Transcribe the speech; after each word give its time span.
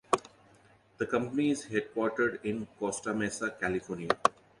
The 0.97 1.05
company 1.05 1.51
is 1.51 1.65
headquartered 1.67 2.43
in 2.43 2.65
Costa 2.79 3.13
Mesa, 3.13 3.51
California. 3.51 4.09